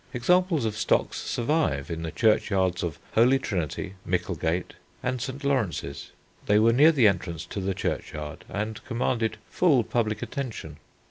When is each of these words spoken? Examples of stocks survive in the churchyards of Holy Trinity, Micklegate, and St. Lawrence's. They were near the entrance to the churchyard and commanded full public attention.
Examples 0.15 0.65
of 0.65 0.75
stocks 0.75 1.21
survive 1.21 1.91
in 1.91 2.01
the 2.01 2.09
churchyards 2.11 2.81
of 2.81 2.97
Holy 3.11 3.37
Trinity, 3.37 3.93
Micklegate, 4.03 4.73
and 5.03 5.21
St. 5.21 5.43
Lawrence's. 5.43 6.09
They 6.47 6.57
were 6.57 6.73
near 6.73 6.91
the 6.91 7.07
entrance 7.07 7.45
to 7.45 7.61
the 7.61 7.75
churchyard 7.75 8.43
and 8.49 8.83
commanded 8.85 9.37
full 9.51 9.83
public 9.83 10.23
attention. 10.23 10.77